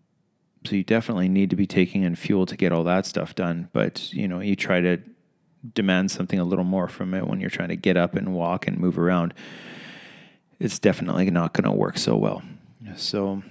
so 0.66 0.76
you 0.76 0.84
definitely 0.84 1.28
need 1.28 1.50
to 1.50 1.56
be 1.56 1.68
taking 1.68 2.04
in 2.04 2.16
fuel 2.16 2.46
to 2.46 2.56
get 2.56 2.72
all 2.72 2.84
that 2.86 3.06
stuff 3.06 3.36
done. 3.36 3.70
But 3.74 4.14
you 4.14 4.28
know, 4.28 4.40
you 4.40 4.56
try 4.56 4.80
to 4.80 5.02
demand 5.74 6.12
something 6.12 6.40
a 6.40 6.44
little 6.44 6.66
more 6.66 6.88
from 6.88 7.14
it 7.14 7.28
when 7.28 7.40
you're 7.40 7.50
trying 7.50 7.70
to 7.70 7.76
get 7.76 7.98
up 7.98 8.16
and 8.16 8.34
walk 8.34 8.68
and 8.68 8.78
move 8.78 8.98
around. 8.98 9.34
It's 10.60 10.80
definitely 10.80 11.30
not 11.32 11.54
going 11.54 11.66
to 11.66 11.72
work 11.72 11.98
so 11.98 12.16
well. 12.16 12.42
So 12.96 13.44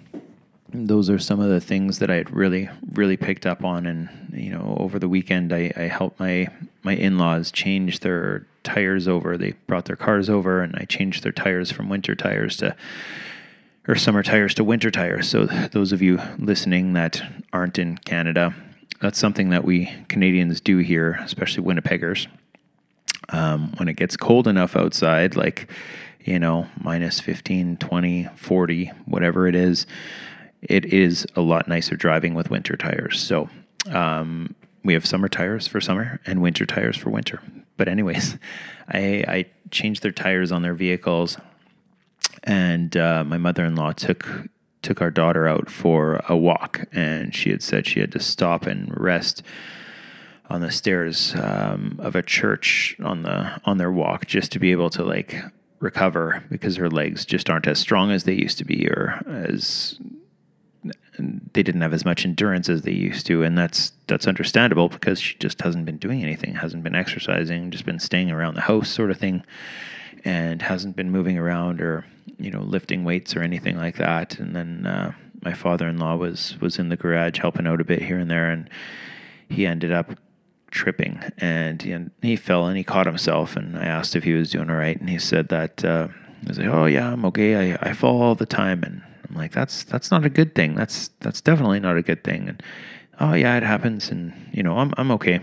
those 0.72 1.10
are 1.10 1.18
some 1.18 1.40
of 1.40 1.48
the 1.48 1.60
things 1.60 1.98
that 1.98 2.10
I 2.10 2.16
had 2.16 2.30
really, 2.30 2.68
really 2.92 3.16
picked 3.16 3.46
up 3.46 3.64
on. 3.64 3.86
And 3.86 4.08
you 4.32 4.50
know, 4.50 4.76
over 4.80 4.98
the 4.98 5.08
weekend, 5.08 5.52
I, 5.52 5.72
I 5.76 5.82
helped 5.82 6.18
my 6.18 6.48
my 6.82 6.94
in 6.94 7.18
laws 7.18 7.52
change 7.52 8.00
their 8.00 8.46
tires 8.64 9.06
over. 9.06 9.36
They 9.36 9.52
brought 9.66 9.84
their 9.84 9.96
cars 9.96 10.28
over, 10.30 10.62
and 10.62 10.74
I 10.76 10.84
changed 10.84 11.22
their 11.22 11.32
tires 11.32 11.70
from 11.70 11.88
winter 11.88 12.14
tires 12.14 12.56
to 12.58 12.74
or 13.88 13.96
summer 13.96 14.22
tires 14.22 14.54
to 14.54 14.64
winter 14.64 14.90
tires. 14.90 15.28
So 15.28 15.46
those 15.46 15.92
of 15.92 16.02
you 16.02 16.20
listening 16.38 16.92
that 16.92 17.22
aren't 17.52 17.78
in 17.78 17.98
Canada, 17.98 18.54
that's 19.00 19.18
something 19.18 19.50
that 19.50 19.64
we 19.64 19.92
Canadians 20.08 20.60
do 20.60 20.78
here, 20.78 21.18
especially 21.22 21.64
Winnipeggers. 21.64 22.28
Um, 23.28 23.72
when 23.76 23.88
it 23.88 23.94
gets 23.94 24.16
cold 24.16 24.46
enough 24.46 24.76
outside, 24.76 25.36
like, 25.36 25.70
you 26.24 26.38
know, 26.38 26.68
minus 26.80 27.18
15, 27.18 27.78
20, 27.78 28.28
40, 28.36 28.86
whatever 29.06 29.46
it 29.48 29.54
is, 29.54 29.86
it 30.62 30.86
is 30.86 31.26
a 31.34 31.40
lot 31.40 31.68
nicer 31.68 31.96
driving 31.96 32.34
with 32.34 32.50
winter 32.50 32.76
tires. 32.76 33.20
So 33.20 33.50
um, 33.90 34.54
we 34.84 34.94
have 34.94 35.04
summer 35.04 35.28
tires 35.28 35.66
for 35.66 35.80
summer 35.80 36.20
and 36.24 36.40
winter 36.40 36.66
tires 36.66 36.96
for 36.96 37.10
winter. 37.10 37.40
But 37.76 37.88
anyways, 37.88 38.38
I, 38.88 39.24
I 39.26 39.46
changed 39.70 40.02
their 40.02 40.12
tires 40.12 40.52
on 40.52 40.62
their 40.62 40.74
vehicles, 40.74 41.36
and 42.44 42.96
uh, 42.96 43.24
my 43.24 43.38
mother-in-law 43.38 43.92
took 43.92 44.28
took 44.82 45.00
our 45.00 45.12
daughter 45.12 45.46
out 45.46 45.70
for 45.70 46.20
a 46.28 46.36
walk, 46.36 46.86
and 46.92 47.32
she 47.32 47.50
had 47.50 47.62
said 47.62 47.86
she 47.86 48.00
had 48.00 48.10
to 48.10 48.18
stop 48.18 48.66
and 48.66 48.92
rest 49.00 49.42
on 50.50 50.60
the 50.60 50.72
stairs 50.72 51.34
um, 51.36 51.96
of 52.02 52.16
a 52.16 52.22
church 52.22 52.96
on 53.02 53.22
the 53.22 53.60
on 53.64 53.78
their 53.78 53.92
walk 53.92 54.26
just 54.26 54.52
to 54.52 54.58
be 54.58 54.72
able 54.72 54.90
to 54.90 55.04
like 55.04 55.36
recover 55.78 56.44
because 56.50 56.76
her 56.76 56.90
legs 56.90 57.24
just 57.24 57.48
aren't 57.48 57.66
as 57.66 57.78
strong 57.78 58.10
as 58.10 58.24
they 58.24 58.34
used 58.34 58.58
to 58.58 58.64
be 58.64 58.86
or 58.88 59.22
as 59.26 59.98
they 61.18 61.62
didn't 61.62 61.82
have 61.82 61.92
as 61.92 62.04
much 62.04 62.24
endurance 62.24 62.68
as 62.68 62.82
they 62.82 62.92
used 62.92 63.26
to, 63.26 63.42
and 63.42 63.56
that's 63.56 63.92
that's 64.06 64.26
understandable 64.26 64.88
because 64.88 65.20
she 65.20 65.36
just 65.38 65.60
hasn't 65.60 65.84
been 65.84 65.98
doing 65.98 66.22
anything, 66.22 66.54
hasn't 66.54 66.82
been 66.82 66.94
exercising, 66.94 67.70
just 67.70 67.84
been 67.84 67.98
staying 67.98 68.30
around 68.30 68.54
the 68.54 68.62
house, 68.62 68.88
sort 68.88 69.10
of 69.10 69.18
thing, 69.18 69.44
and 70.24 70.62
hasn't 70.62 70.96
been 70.96 71.10
moving 71.10 71.36
around 71.36 71.80
or 71.80 72.06
you 72.38 72.50
know 72.50 72.62
lifting 72.62 73.04
weights 73.04 73.36
or 73.36 73.42
anything 73.42 73.76
like 73.76 73.96
that. 73.96 74.38
And 74.38 74.56
then 74.56 74.86
uh, 74.86 75.12
my 75.42 75.52
father-in-law 75.52 76.16
was 76.16 76.56
was 76.60 76.78
in 76.78 76.88
the 76.88 76.96
garage 76.96 77.38
helping 77.38 77.66
out 77.66 77.80
a 77.80 77.84
bit 77.84 78.02
here 78.02 78.18
and 78.18 78.30
there, 78.30 78.50
and 78.50 78.70
he 79.48 79.66
ended 79.66 79.92
up 79.92 80.12
tripping 80.70 81.20
and 81.36 81.82
he, 81.82 81.94
he 82.22 82.34
fell 82.34 82.66
and 82.66 82.78
he 82.78 82.84
caught 82.84 83.04
himself. 83.04 83.56
And 83.56 83.76
I 83.76 83.84
asked 83.84 84.16
if 84.16 84.24
he 84.24 84.32
was 84.32 84.50
doing 84.50 84.70
all 84.70 84.76
right, 84.76 84.98
and 84.98 85.10
he 85.10 85.18
said 85.18 85.48
that. 85.48 85.84
Uh, 85.84 86.08
he 86.40 86.48
was 86.48 86.58
like, 86.58 86.68
"Oh 86.68 86.86
yeah, 86.86 87.12
I'm 87.12 87.24
okay. 87.26 87.74
I, 87.74 87.90
I 87.90 87.92
fall 87.92 88.20
all 88.20 88.34
the 88.34 88.46
time." 88.46 88.82
And 88.82 89.02
I'm 89.32 89.38
like, 89.38 89.52
"That's 89.52 89.84
that's 89.84 90.10
not 90.10 90.24
a 90.24 90.30
good 90.30 90.54
thing. 90.54 90.74
That's 90.74 91.08
that's 91.20 91.40
definitely 91.40 91.80
not 91.80 91.96
a 91.96 92.02
good 92.02 92.22
thing." 92.22 92.48
And 92.48 92.62
oh 93.18 93.32
yeah, 93.32 93.56
it 93.56 93.62
happens, 93.62 94.10
and 94.10 94.32
you 94.52 94.62
know, 94.62 94.78
I'm 94.78 94.92
I'm 94.96 95.10
okay. 95.12 95.40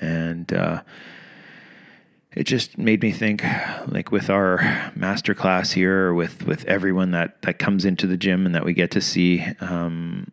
And 0.00 0.52
uh, 0.52 0.82
it 2.32 2.44
just 2.44 2.76
made 2.78 3.02
me 3.02 3.10
think, 3.10 3.42
like 3.86 4.12
with 4.12 4.28
our 4.28 4.92
master 4.94 5.34
class 5.34 5.72
here, 5.72 6.12
with 6.12 6.46
with 6.46 6.64
everyone 6.66 7.10
that 7.12 7.40
that 7.42 7.58
comes 7.58 7.84
into 7.84 8.06
the 8.06 8.16
gym 8.16 8.44
and 8.44 8.54
that 8.54 8.64
we 8.64 8.74
get 8.74 8.90
to 8.92 9.00
see. 9.00 9.44
Um, 9.60 10.30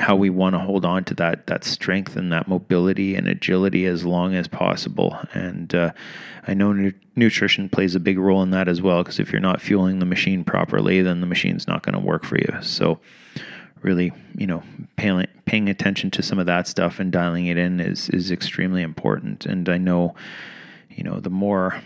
how 0.00 0.16
we 0.16 0.30
want 0.30 0.54
to 0.54 0.58
hold 0.58 0.84
on 0.84 1.04
to 1.04 1.14
that 1.14 1.46
that 1.46 1.62
strength 1.62 2.16
and 2.16 2.32
that 2.32 2.48
mobility 2.48 3.14
and 3.14 3.28
agility 3.28 3.86
as 3.86 4.04
long 4.04 4.34
as 4.34 4.48
possible. 4.48 5.18
And 5.34 5.74
uh, 5.74 5.92
I 6.46 6.54
know 6.54 6.72
nu- 6.72 6.92
nutrition 7.16 7.68
plays 7.68 7.94
a 7.94 8.00
big 8.00 8.18
role 8.18 8.42
in 8.42 8.50
that 8.50 8.68
as 8.68 8.80
well 8.82 9.02
because 9.02 9.20
if 9.20 9.30
you're 9.30 9.40
not 9.40 9.60
fueling 9.60 9.98
the 9.98 10.06
machine 10.06 10.42
properly, 10.42 11.02
then 11.02 11.20
the 11.20 11.26
machine's 11.26 11.68
not 11.68 11.82
going 11.82 11.94
to 11.94 12.00
work 12.00 12.24
for 12.24 12.38
you. 12.38 12.62
So 12.62 12.98
really, 13.82 14.12
you 14.36 14.46
know, 14.46 14.62
paying 14.96 15.26
paying 15.44 15.68
attention 15.68 16.10
to 16.12 16.22
some 16.22 16.38
of 16.38 16.46
that 16.46 16.66
stuff 16.66 16.98
and 16.98 17.12
dialing 17.12 17.46
it 17.46 17.58
in 17.58 17.80
is 17.80 18.08
is 18.10 18.30
extremely 18.30 18.82
important. 18.82 19.46
And 19.46 19.68
I 19.68 19.78
know, 19.78 20.14
you 20.88 21.04
know, 21.04 21.20
the 21.20 21.30
more 21.30 21.80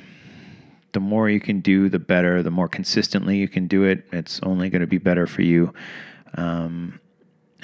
the 0.92 1.00
more 1.00 1.28
you 1.28 1.40
can 1.40 1.60
do, 1.60 1.88
the 1.88 1.98
better. 1.98 2.42
The 2.42 2.52
more 2.52 2.68
consistently 2.68 3.38
you 3.38 3.48
can 3.48 3.66
do 3.66 3.82
it, 3.82 4.06
it's 4.12 4.40
only 4.44 4.70
going 4.70 4.80
to 4.80 4.86
be 4.86 4.98
better 4.98 5.26
for 5.26 5.42
you. 5.42 5.74
Um, 6.36 7.00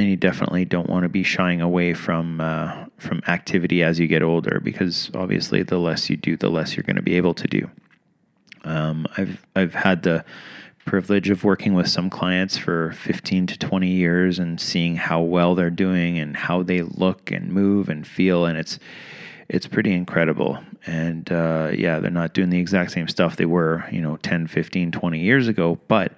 and 0.01 0.09
you 0.11 0.17
definitely 0.17 0.65
don't 0.65 0.89
want 0.89 1.05
to 1.05 1.09
be 1.09 1.23
shying 1.23 1.61
away 1.61 1.95
from 1.95 2.41
uh, 2.41 2.87
from 2.99 3.23
activity 3.29 3.83
as 3.83 4.01
you 4.01 4.07
get 4.07 4.23
older 4.23 4.61
because 4.61 5.11
obviously 5.15 5.63
the 5.63 5.79
less 5.79 6.11
you 6.11 6.17
do, 6.17 6.37
the 6.37 6.49
less 6.49 6.77
you're 6.77 6.85
going 6.85 6.97
to 6.97 7.03
be 7.03 7.17
able 7.17 7.35
to 7.35 7.47
do. 7.47 7.71
Um, 8.65 9.07
I've 9.17 9.47
I've 9.55 9.75
had 9.75 10.03
the 10.03 10.25
privilege 10.87 11.29
of 11.29 11.45
working 11.45 11.75
with 11.75 11.89
some 11.89 12.09
clients 12.09 12.57
for 12.57 12.93
15 12.93 13.47
to 13.49 13.59
20 13.59 13.89
years 13.89 14.39
and 14.39 14.61
seeing 14.61 14.97
how 14.97 15.21
well 15.21 15.55
they're 15.55 15.71
doing 15.71 16.19
and 16.19 16.37
how 16.37 16.63
they 16.63 16.83
look 16.83 17.31
and 17.31 17.53
move 17.53 17.89
and 17.89 18.07
feel 18.07 18.47
and 18.47 18.59
it's 18.59 18.79
it's 19.49 19.67
pretty 19.67 19.93
incredible 19.93 20.59
and 20.87 21.31
uh, 21.31 21.71
yeah 21.75 22.01
they're 22.01 22.11
not 22.11 22.33
doing 22.33 22.49
the 22.49 22.59
exact 22.59 22.91
same 22.91 23.07
stuff 23.07 23.37
they 23.37 23.45
were 23.45 23.85
you 23.93 24.01
know 24.01 24.17
10 24.17 24.47
15 24.47 24.91
20 24.91 25.21
years 25.21 25.49
ago 25.49 25.79
but 25.87 26.13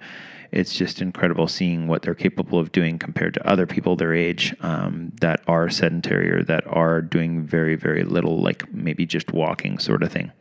it's 0.53 0.73
just 0.73 1.01
incredible 1.01 1.47
seeing 1.47 1.87
what 1.87 2.03
they're 2.03 2.13
capable 2.13 2.59
of 2.59 2.71
doing 2.71 2.99
compared 2.99 3.33
to 3.33 3.47
other 3.47 3.65
people 3.65 3.95
their 3.95 4.13
age 4.13 4.55
um, 4.61 5.11
that 5.19 5.41
are 5.47 5.67
sedentary 5.69 6.29
or 6.29 6.43
that 6.43 6.65
are 6.67 7.01
doing 7.01 7.43
very, 7.43 7.75
very 7.75 8.03
little, 8.03 8.39
like 8.39 8.71
maybe 8.71 9.05
just 9.05 9.33
walking 9.33 9.79
sort 9.79 10.03
of 10.03 10.11
thing. 10.11 10.31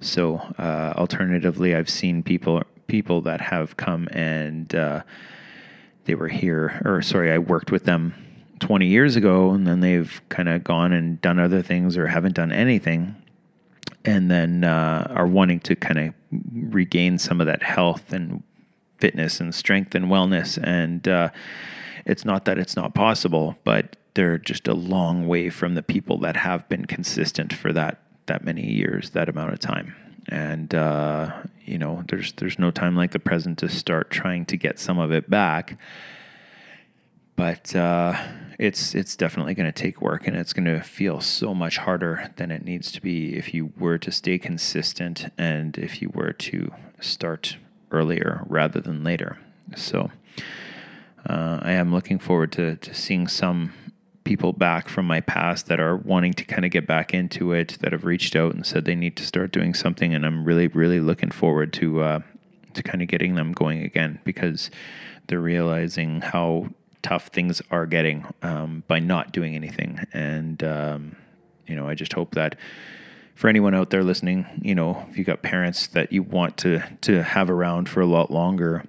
So, 0.00 0.38
uh, 0.58 0.94
alternatively, 0.96 1.74
I've 1.74 1.88
seen 1.88 2.22
people 2.22 2.62
people 2.88 3.20
that 3.22 3.40
have 3.40 3.76
come 3.76 4.08
and 4.12 4.72
uh, 4.74 5.02
they 6.04 6.14
were 6.14 6.28
here, 6.28 6.80
or 6.84 7.02
sorry, 7.02 7.32
I 7.32 7.38
worked 7.38 7.70
with 7.70 7.84
them 7.84 8.14
20 8.60 8.86
years 8.86 9.16
ago, 9.16 9.50
and 9.52 9.66
then 9.66 9.80
they've 9.80 10.20
kind 10.28 10.48
of 10.48 10.64
gone 10.64 10.92
and 10.92 11.20
done 11.20 11.38
other 11.38 11.62
things 11.62 11.96
or 11.96 12.06
haven't 12.08 12.34
done 12.34 12.52
anything, 12.52 13.14
and 14.04 14.30
then 14.30 14.64
uh, 14.64 15.06
are 15.14 15.26
wanting 15.26 15.60
to 15.60 15.76
kind 15.76 15.98
of 15.98 16.14
regain 16.52 17.18
some 17.18 17.40
of 17.40 17.46
that 17.46 17.62
health 17.62 18.12
and 18.12 18.42
fitness 18.98 19.40
and 19.40 19.54
strength 19.54 19.94
and 19.94 20.06
wellness. 20.06 20.58
And 20.62 21.06
uh, 21.06 21.30
it's 22.04 22.24
not 22.24 22.44
that 22.44 22.58
it's 22.58 22.76
not 22.76 22.94
possible, 22.94 23.56
but 23.64 23.96
they're 24.14 24.38
just 24.38 24.66
a 24.66 24.74
long 24.74 25.26
way 25.26 25.50
from 25.50 25.74
the 25.74 25.82
people 25.82 26.18
that 26.18 26.36
have 26.36 26.68
been 26.68 26.86
consistent 26.86 27.52
for 27.52 27.72
that 27.72 28.02
that 28.26 28.44
many 28.44 28.66
years, 28.66 29.10
that 29.10 29.28
amount 29.28 29.52
of 29.52 29.60
time. 29.60 29.94
And 30.28 30.74
uh, 30.74 31.32
you 31.64 31.78
know, 31.78 32.02
there's 32.08 32.32
there's 32.32 32.58
no 32.58 32.70
time 32.70 32.96
like 32.96 33.12
the 33.12 33.18
present 33.18 33.58
to 33.58 33.68
start 33.68 34.10
trying 34.10 34.46
to 34.46 34.56
get 34.56 34.78
some 34.78 34.98
of 34.98 35.12
it 35.12 35.30
back. 35.30 35.78
But 37.36 37.76
uh, 37.76 38.14
it's 38.58 38.94
it's 38.94 39.14
definitely 39.14 39.54
going 39.54 39.70
to 39.70 39.82
take 39.82 40.00
work, 40.00 40.26
and 40.26 40.36
it's 40.36 40.52
going 40.52 40.64
to 40.64 40.80
feel 40.80 41.20
so 41.20 41.54
much 41.54 41.76
harder 41.78 42.32
than 42.36 42.50
it 42.50 42.64
needs 42.64 42.90
to 42.92 43.02
be 43.02 43.36
if 43.36 43.52
you 43.52 43.72
were 43.78 43.98
to 43.98 44.10
stay 44.10 44.38
consistent 44.38 45.30
and 45.36 45.76
if 45.76 46.00
you 46.00 46.10
were 46.14 46.32
to 46.32 46.72
start 47.00 47.58
earlier 47.90 48.42
rather 48.46 48.80
than 48.80 49.04
later. 49.04 49.38
So 49.74 50.10
uh, 51.28 51.60
I 51.62 51.72
am 51.72 51.92
looking 51.92 52.18
forward 52.18 52.52
to, 52.52 52.76
to 52.76 52.94
seeing 52.94 53.26
some 53.26 53.72
people 54.24 54.52
back 54.52 54.88
from 54.88 55.06
my 55.06 55.20
past 55.20 55.66
that 55.66 55.78
are 55.78 55.96
wanting 55.96 56.34
to 56.34 56.44
kind 56.44 56.64
of 56.64 56.70
get 56.70 56.86
back 56.86 57.14
into 57.14 57.52
it, 57.52 57.78
that 57.80 57.92
have 57.92 58.04
reached 58.04 58.34
out 58.34 58.54
and 58.54 58.66
said 58.66 58.84
they 58.84 58.94
need 58.96 59.16
to 59.16 59.24
start 59.24 59.52
doing 59.52 59.72
something. 59.72 60.14
And 60.14 60.26
I'm 60.26 60.44
really, 60.44 60.66
really 60.68 61.00
looking 61.00 61.30
forward 61.30 61.72
to 61.74 62.02
uh, 62.02 62.20
to 62.74 62.82
kind 62.82 63.02
of 63.02 63.08
getting 63.08 63.34
them 63.36 63.52
going 63.52 63.82
again 63.82 64.20
because 64.24 64.70
they're 65.28 65.40
realizing 65.40 66.20
how 66.20 66.68
tough 67.02 67.28
things 67.28 67.62
are 67.70 67.86
getting 67.86 68.26
um, 68.42 68.82
by 68.86 68.98
not 68.98 69.32
doing 69.32 69.54
anything. 69.54 70.04
And 70.12 70.62
um, 70.62 71.16
you 71.66 71.74
know, 71.74 71.88
I 71.88 71.94
just 71.94 72.12
hope 72.12 72.34
that 72.34 72.56
for 73.36 73.48
anyone 73.48 73.74
out 73.74 73.90
there 73.90 74.02
listening, 74.02 74.46
you 74.62 74.74
know, 74.74 75.06
if 75.10 75.18
you've 75.18 75.26
got 75.26 75.42
parents 75.42 75.86
that 75.88 76.10
you 76.10 76.22
want 76.22 76.56
to 76.56 76.82
to 77.02 77.22
have 77.22 77.50
around 77.50 77.88
for 77.88 78.00
a 78.00 78.06
lot 78.06 78.30
longer, 78.30 78.84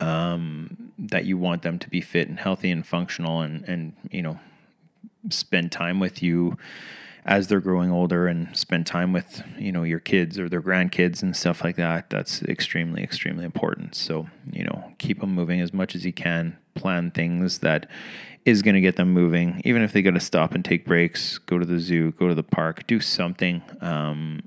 um, 0.00 0.92
that 0.98 1.26
you 1.26 1.36
want 1.36 1.62
them 1.62 1.78
to 1.78 1.88
be 1.88 2.00
fit 2.00 2.28
and 2.28 2.40
healthy 2.40 2.70
and 2.70 2.84
functional, 2.84 3.42
and 3.42 3.62
and 3.68 3.92
you 4.10 4.22
know, 4.22 4.40
spend 5.28 5.70
time 5.70 6.00
with 6.00 6.22
you 6.22 6.56
as 7.24 7.46
they're 7.46 7.60
growing 7.60 7.92
older 7.92 8.26
and 8.26 8.56
spend 8.56 8.84
time 8.86 9.12
with 9.12 9.42
you 9.58 9.70
know 9.70 9.84
your 9.84 10.00
kids 10.00 10.38
or 10.38 10.48
their 10.48 10.62
grandkids 10.62 11.22
and 11.22 11.36
stuff 11.36 11.62
like 11.62 11.76
that 11.76 12.10
that's 12.10 12.42
extremely 12.44 13.02
extremely 13.02 13.44
important. 13.44 13.94
So 13.94 14.28
you 14.50 14.64
know 14.64 14.94
keep 14.96 15.20
them 15.20 15.34
moving 15.34 15.60
as 15.60 15.74
much 15.74 15.94
as 15.94 16.06
you 16.06 16.12
can 16.12 16.56
plan 16.74 17.10
things 17.10 17.58
that 17.58 17.86
is 18.44 18.62
going 18.62 18.74
to 18.74 18.80
get 18.80 18.96
them 18.96 19.12
moving, 19.12 19.62
even 19.64 19.82
if 19.82 19.92
they 19.92 20.02
got 20.02 20.14
to 20.14 20.20
stop 20.20 20.52
and 20.54 20.64
take 20.64 20.84
breaks, 20.84 21.38
go 21.38 21.58
to 21.58 21.66
the 21.66 21.78
zoo, 21.78 22.12
go 22.12 22.28
to 22.28 22.34
the 22.34 22.42
park, 22.42 22.86
do 22.86 23.00
something. 23.00 23.62
Um, 23.80 24.42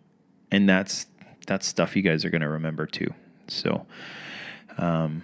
and 0.52 0.68
that's 0.68 1.08
that's 1.48 1.68
stuff 1.68 1.96
you 1.96 2.02
guys 2.02 2.26
are 2.26 2.30
going 2.30 2.42
to 2.42 2.50
remember 2.50 2.86
too. 2.86 3.14
So, 3.48 3.86
um, 4.78 5.22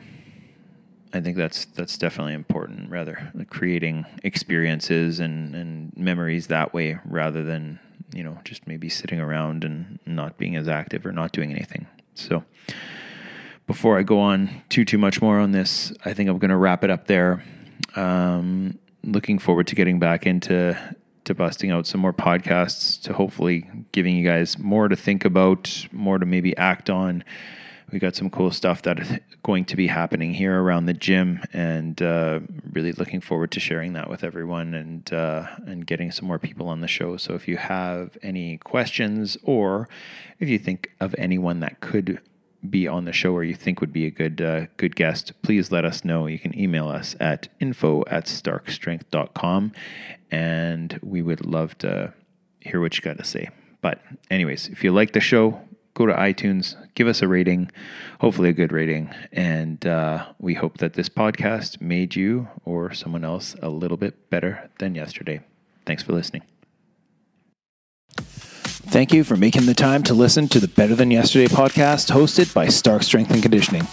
I 1.13 1.19
think 1.19 1.35
that's 1.35 1.65
that's 1.65 1.97
definitely 1.97 2.33
important. 2.33 2.89
Rather, 2.89 3.31
creating 3.49 4.05
experiences 4.23 5.19
and 5.19 5.53
and 5.55 5.97
memories 5.97 6.47
that 6.47 6.73
way, 6.73 6.99
rather 7.03 7.43
than 7.43 7.79
you 8.13 8.23
know 8.23 8.39
just 8.45 8.67
maybe 8.67 8.87
sitting 8.87 9.19
around 9.19 9.63
and 9.65 9.99
not 10.05 10.37
being 10.37 10.55
as 10.55 10.67
active 10.67 11.05
or 11.05 11.11
not 11.11 11.31
doing 11.31 11.51
anything. 11.51 11.87
So. 12.13 12.43
Before 13.67 13.97
I 13.97 14.03
go 14.03 14.19
on 14.19 14.49
too 14.67 14.83
too 14.83 14.97
much 14.97 15.21
more 15.21 15.39
on 15.39 15.53
this, 15.53 15.93
I 16.03 16.13
think 16.13 16.29
I'm 16.29 16.39
going 16.39 16.49
to 16.49 16.57
wrap 16.57 16.83
it 16.83 16.89
up 16.89 17.07
there. 17.07 17.41
Um, 17.95 18.77
looking 19.03 19.39
forward 19.39 19.67
to 19.67 19.75
getting 19.75 19.99
back 19.99 20.25
into 20.25 20.77
to 21.23 21.35
busting 21.35 21.69
out 21.69 21.85
some 21.85 22.01
more 22.01 22.13
podcasts 22.13 22.99
to 23.03 23.13
hopefully 23.13 23.69
giving 23.91 24.15
you 24.15 24.27
guys 24.27 24.57
more 24.57 24.87
to 24.87 24.95
think 24.95 25.23
about, 25.23 25.87
more 25.91 26.17
to 26.17 26.25
maybe 26.25 26.57
act 26.57 26.89
on 26.89 27.23
we 27.91 27.99
got 27.99 28.15
some 28.15 28.29
cool 28.29 28.51
stuff 28.51 28.81
that 28.83 28.99
is 28.99 29.19
going 29.43 29.65
to 29.65 29.75
be 29.75 29.87
happening 29.87 30.33
here 30.33 30.61
around 30.61 30.85
the 30.85 30.93
gym, 30.93 31.41
and 31.51 32.01
uh, 32.01 32.39
really 32.71 32.93
looking 32.93 33.19
forward 33.19 33.51
to 33.51 33.59
sharing 33.59 33.93
that 33.93 34.09
with 34.09 34.23
everyone 34.23 34.73
and 34.73 35.11
uh, 35.13 35.47
and 35.65 35.85
getting 35.85 36.11
some 36.11 36.27
more 36.27 36.39
people 36.39 36.69
on 36.69 36.81
the 36.81 36.87
show. 36.87 37.17
So 37.17 37.33
if 37.33 37.47
you 37.47 37.57
have 37.57 38.17
any 38.23 38.57
questions 38.57 39.37
or 39.43 39.89
if 40.39 40.47
you 40.47 40.57
think 40.57 40.91
of 40.99 41.13
anyone 41.17 41.59
that 41.59 41.81
could 41.81 42.21
be 42.69 42.87
on 42.87 43.05
the 43.05 43.11
show 43.11 43.33
or 43.33 43.43
you 43.43 43.55
think 43.55 43.81
would 43.81 43.93
be 43.93 44.05
a 44.05 44.11
good 44.11 44.41
uh, 44.41 44.67
good 44.77 44.95
guest, 44.95 45.33
please 45.41 45.71
let 45.71 45.85
us 45.85 46.05
know. 46.05 46.27
You 46.27 46.39
can 46.39 46.57
email 46.57 46.87
us 46.87 47.15
at 47.19 47.47
info 47.59 48.03
at 48.07 48.25
starkstrength.com 48.25 49.71
and 50.29 50.99
we 51.01 51.21
would 51.21 51.45
love 51.45 51.77
to 51.79 52.13
hear 52.59 52.79
what 52.79 52.97
you 52.97 53.03
got 53.03 53.17
to 53.17 53.23
say. 53.23 53.49
But 53.81 53.99
anyways, 54.29 54.67
if 54.67 54.83
you 54.83 54.91
like 54.91 55.13
the 55.13 55.19
show, 55.19 55.61
go 55.93 56.05
to 56.05 56.13
iTunes, 56.13 56.75
give 56.95 57.07
us 57.07 57.21
a 57.21 57.27
rating, 57.27 57.71
hopefully 58.19 58.49
a 58.49 58.53
good 58.53 58.71
rating. 58.71 59.13
And 59.31 59.85
uh, 59.85 60.27
we 60.39 60.53
hope 60.53 60.77
that 60.77 60.93
this 60.93 61.09
podcast 61.09 61.81
made 61.81 62.15
you 62.15 62.47
or 62.63 62.93
someone 62.93 63.25
else 63.25 63.55
a 63.61 63.69
little 63.69 63.97
bit 63.97 64.29
better 64.29 64.69
than 64.79 64.95
yesterday. 64.95 65.41
Thanks 65.85 66.03
for 66.03 66.13
listening. 66.13 66.43
Thank 68.91 69.13
you 69.13 69.23
for 69.23 69.37
making 69.37 69.67
the 69.67 69.73
time 69.73 70.03
to 70.03 70.13
listen 70.13 70.49
to 70.49 70.59
the 70.59 70.67
Better 70.67 70.95
Than 70.95 71.11
Yesterday 71.11 71.45
podcast 71.45 72.11
hosted 72.11 72.53
by 72.53 72.67
Stark 72.67 73.03
Strength 73.03 73.31
and 73.31 73.41
Conditioning. 73.41 73.83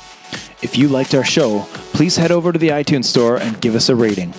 If 0.60 0.76
you 0.76 0.88
liked 0.88 1.14
our 1.14 1.24
show, 1.24 1.60
please 1.92 2.16
head 2.16 2.32
over 2.32 2.52
to 2.52 2.58
the 2.58 2.70
iTunes 2.70 3.04
store 3.04 3.38
and 3.38 3.60
give 3.60 3.76
us 3.76 3.88
a 3.90 3.94
rating. 3.94 4.34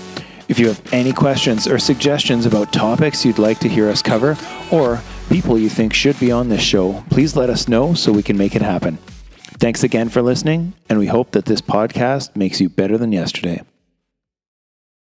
If 0.49 0.59
you 0.59 0.67
have 0.67 0.81
any 0.91 1.13
questions 1.13 1.65
or 1.65 1.79
suggestions 1.79 2.45
about 2.45 2.73
topics 2.73 3.23
you'd 3.23 3.39
like 3.39 3.59
to 3.59 3.69
hear 3.69 3.87
us 3.87 4.01
cover, 4.01 4.37
or 4.69 5.01
people 5.29 5.57
you 5.57 5.69
think 5.69 5.93
should 5.93 6.19
be 6.19 6.29
on 6.29 6.49
this 6.49 6.61
show, 6.61 7.05
please 7.09 7.37
let 7.37 7.49
us 7.49 7.69
know 7.69 7.93
so 7.93 8.11
we 8.11 8.21
can 8.21 8.37
make 8.37 8.53
it 8.53 8.61
happen. 8.61 8.97
Thanks 9.61 9.85
again 9.85 10.09
for 10.09 10.21
listening, 10.21 10.73
and 10.89 10.99
we 10.99 11.07
hope 11.07 11.31
that 11.31 11.45
this 11.45 11.61
podcast 11.61 12.35
makes 12.35 12.59
you 12.59 12.67
better 12.67 12.97
than 12.97 13.13
yesterday. 13.13 13.61